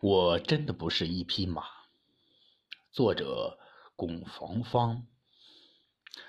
[0.00, 1.64] 我真的不是一匹马。
[2.92, 3.58] 作者：
[3.96, 5.06] 龚逢芳。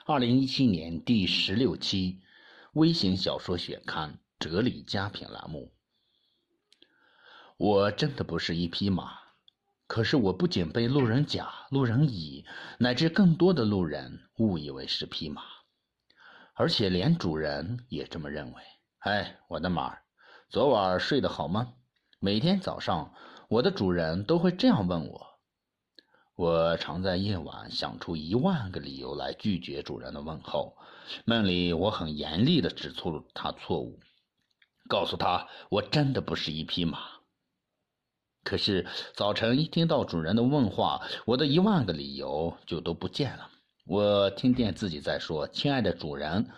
[0.05, 2.21] 二零一七年第十六期
[2.73, 5.73] 微型小说选刊《哲理佳品》栏目。
[7.57, 9.17] 我真的不是一匹马，
[9.87, 12.45] 可是我不仅被路人甲、路人乙
[12.79, 15.43] 乃至更多的路人误以为是匹马，
[16.53, 18.61] 而且连主人也这么认为。
[18.99, 19.97] 哎，我的马，
[20.49, 21.73] 昨晚睡得好吗？
[22.19, 23.13] 每天早上。
[23.47, 25.27] 我的主人都会这样问我，
[26.35, 30.75] 我常在夜晚想出一万个理由来拒绝主人的问候。
[31.25, 33.99] 梦里我很严厉地指出他错误，
[34.89, 36.99] 告诉他我真的不是一匹马。
[38.43, 43.49] 可是早晨一听到主人的问话，我的一万个理由就都不见了。
[43.85, 46.49] 我听见自己在说：“亲爱的主人，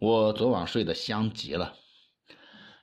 [0.00, 1.74] 我昨晚睡得香极了。”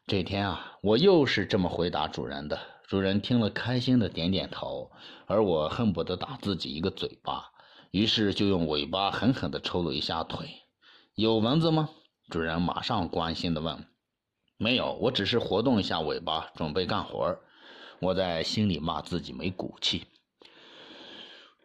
[0.08, 2.58] 这天啊，我又是这么回答主人的。
[2.92, 4.92] 主人听了，开心的点点头，
[5.26, 7.52] 而我恨不得打自己一个嘴巴，
[7.92, 10.50] 于是就用尾巴狠狠地抽了一下腿。
[11.16, 11.90] 有蚊子吗？
[12.30, 13.88] 主人马上关心地问。
[14.58, 17.40] 没有，我只是活动一下尾巴，准备干活。
[18.02, 20.04] 我在心里骂自己没骨气。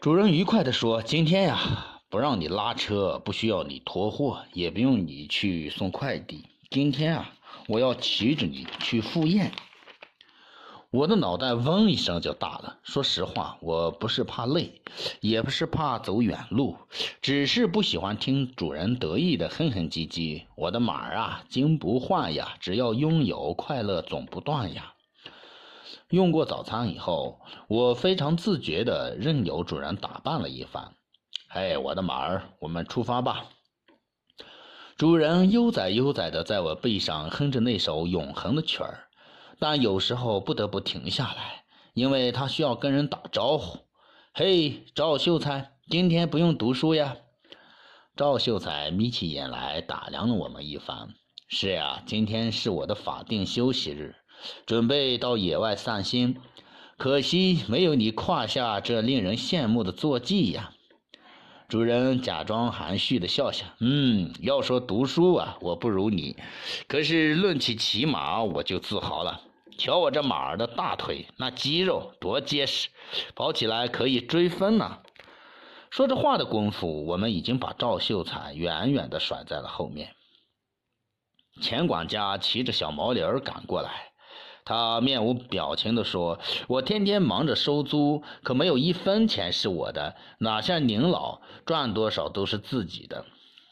[0.00, 6.44] 主人愉快地说：“今天呀，不让你拉车，不需要你拖货，也不用你去送快递。
[6.70, 7.34] 今天啊，
[7.66, 9.50] 我要骑着你去赴宴。”
[10.90, 12.78] 我的脑袋嗡一声就大了。
[12.82, 14.80] 说实话，我不是怕累，
[15.20, 16.76] 也不是怕走远路，
[17.20, 20.44] 只是不喜欢听主人得意的哼哼唧唧。
[20.56, 24.94] 我的马儿啊，金不换呀，只要拥有，快乐总不断呀。
[26.10, 30.92] 用过早餐以后，我非常自觉的任由主人打扮了一番。
[31.48, 33.46] 嘿，我的马儿，我们出发吧。
[34.96, 39.05] 主人悠哉悠哉的在我背上哼着那首永恒的曲儿。
[39.58, 43.78] 但有时候不得不停下来，因为他需要跟人打招呼。
[44.32, 47.16] 嘿，赵秀才，今天不用读书呀？
[48.14, 51.08] 赵秀才眯起眼来打量了我们一番。
[51.48, 54.16] 是呀，今天是我的法定休息日，
[54.66, 56.36] 准备到野外散心。
[56.98, 60.72] 可惜没有你胯下这令人羡慕的坐骑呀。
[61.68, 66.36] 主人假装含蓄的笑笑，嗯，要说读书啊，我不如你；
[66.86, 69.40] 可是论起骑马，我就自豪了。
[69.78, 72.88] 瞧我这马儿的大腿，那肌肉多结实，
[73.34, 74.98] 跑起来可以追分呢。
[75.90, 80.14] 说着话的功夫，我们已经把赵秀才远远的甩在了后面。
[81.62, 84.12] 钱管家骑着小毛驴赶过来。
[84.68, 93.24] 他面无表情地说：“我天天忙着收租，可没有一分钱是我的，哪像您老赚多少都是自己的。”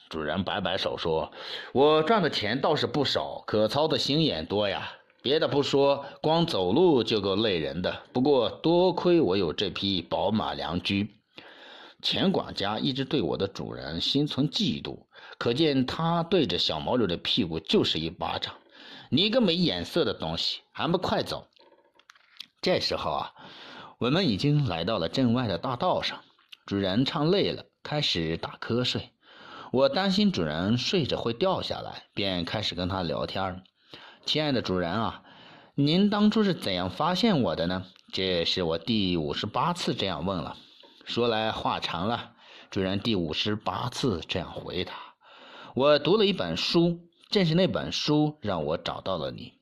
[0.09, 1.32] 主人摆摆手说
[1.75, 4.93] ：“我赚的钱倒是不少，可操的心眼多呀。
[5.24, 8.02] 别的不说，光走路就够累人的。
[8.12, 11.16] 不过多亏我有这匹宝马良驹。”
[12.02, 15.06] 钱管家一直对我的主人心存嫉妒，
[15.38, 18.52] 可见他对着小毛驴的屁股就是一巴掌。
[19.08, 21.46] 你个没眼色的东西，还不快走！
[22.60, 23.32] 这时候啊，
[23.96, 26.20] 我们已经来到了镇外的大道上。
[26.66, 29.12] 主人唱累了，开始打瞌睡。
[29.72, 33.62] 我担心主人睡着会掉下来，便开始跟他聊天。
[34.26, 35.22] 亲爱的主人啊，
[35.74, 37.84] 您当初是怎样发现我的呢？
[38.10, 40.56] 这是我第五十八次这样问了。
[41.04, 42.32] 说来话长了，
[42.70, 44.94] 主人第五十八次这样回答：
[45.74, 47.00] 我读了一本书。
[47.30, 49.54] 正是那本书让我找到了你，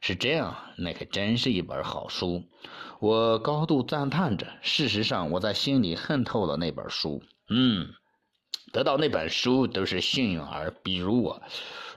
[0.00, 2.44] 是这样，那可真是一本好书，
[3.00, 4.46] 我高度赞叹着。
[4.62, 7.22] 事实上，我在心里恨透了那本书。
[7.48, 7.88] 嗯，
[8.72, 11.42] 得到那本书都是幸运儿，比如我。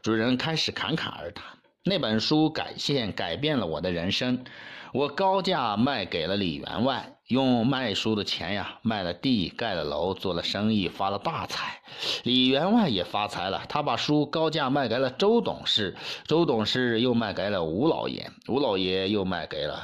[0.02, 1.46] 主人开始侃侃而谈。
[1.86, 4.46] 那本书改线改变了我的人生，
[4.94, 11.82] 我高价卖给了李员外，用卖书的钱呀，卖了地，盖了楼，做了生意，发了大财。
[12.24, 19.84] 李员外也发财了，他把书高价卖给了周董事，周董事又卖给了吴老爷，吴老爷又卖给了……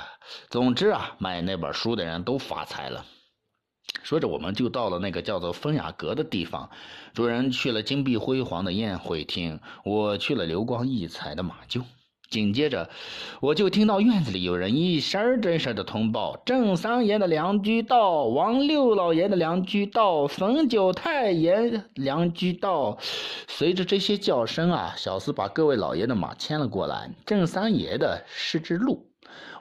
[0.49, 3.05] 总之啊，买那本书的人都发财了。
[4.03, 6.69] 说着，我们就到了那个叫做风雅阁的地方。
[7.13, 11.83] 主人去了金碧辉煌的宴会厅，我去了流光溢彩的马厩。
[12.29, 12.87] 紧接着，
[13.41, 22.99] 我就听到院子里有人一声真声的通报：“郑三爷的良驹到，王六老爷的良驹到，冯九太爷良驹到。”
[23.49, 27.11] 随着这些叫声啊，小厮把各位老爷的马牵了过来。
[27.25, 29.07] 郑三爷的是只鹿，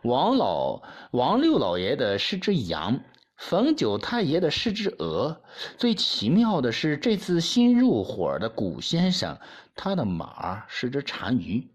[0.02, 0.82] 王老
[1.12, 3.00] 王六老爷的是只羊。
[3.38, 5.40] 冯九太爷的是只鹅，
[5.78, 9.38] 最奇妙的是，这次新入伙的古先生，
[9.74, 11.66] 他的马是只单于。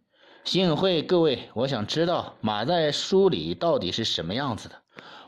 [0.45, 4.75] 幸会各位，我想知道马在书里到底是什么样子的。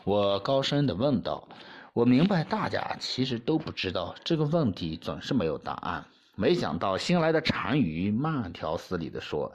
[0.04, 1.48] 我高声地问道。
[1.94, 6.06] 我明白大家其实都不知道这个问题，总是没有答案。
[6.36, 9.54] 没想到新来的单于慢条斯理地说：“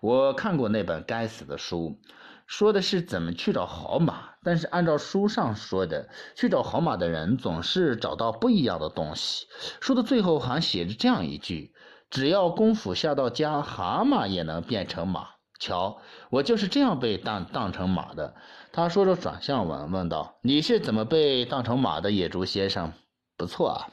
[0.00, 1.98] 我看过那本该死的书，
[2.46, 4.30] 说的是怎么去找好马。
[4.42, 9.46] 但是按照书上说的，去找好马的人总是找到不一样的东西。
[9.82, 11.74] 书的最后还写着这样一句：
[12.12, 15.28] 只要功夫下到家，蛤蟆也能变成马。
[15.58, 15.96] 瞧，
[16.28, 18.34] 我就是这样被当当成马的。”
[18.70, 22.92] 他说着转向我问道：“你是怎么被当成马的，野猪先生？”
[23.38, 23.88] 不错啊。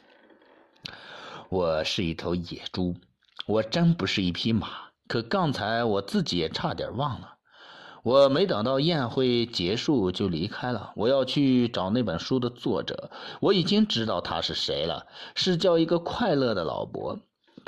[1.48, 2.98] 我是一头野猪，
[3.48, 4.68] 我真不是一匹马。
[5.08, 7.36] 可刚才我自己也差点忘了，
[8.04, 10.92] 我没等到宴会结束就离开了。
[10.98, 17.18] 我要去找那本书的作者，我已经知道他是谁了，是叫一个快乐的老伯。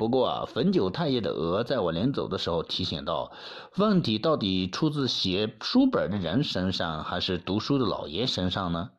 [0.02, 3.30] 不过啊，汾酒太爷的鹅在我临走的时候提醒道
[3.78, 8.90] ：“问题到底出自写书本的人身上，还是读书的老爷身上呢？”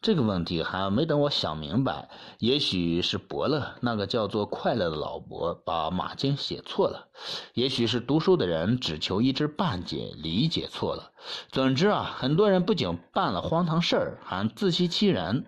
[0.00, 2.08] 这个问题还没等我想明白，
[2.38, 7.08] 也许是伯乐那个叫做快乐的老伯把马经写错了，
[7.54, 11.10] 也许是读书的人只求一知半解，理解错了。
[11.50, 15.46] 总之啊，很多人不仅办了荒唐事儿，还自欺欺人。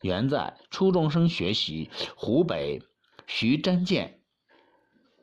[0.00, 2.82] 原在初中生学习，湖北
[3.28, 4.18] 徐真健。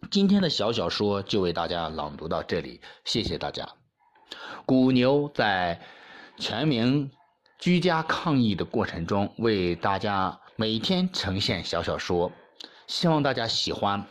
[0.09, 3.67] 今天的小小说就为大家朗读到这里，谢谢大家。
[4.65, 5.79] 古牛在
[6.37, 7.11] 全民。
[7.59, 12.31] 居家抗疫的过程中，为大家每天呈现小小说，
[12.87, 14.03] 希望大家喜欢。